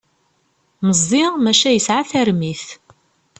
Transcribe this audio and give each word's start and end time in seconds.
Meẓẓi 0.87 1.23
maca 1.43 1.69
yesεa 1.75 2.03
tarmit. 2.09 2.65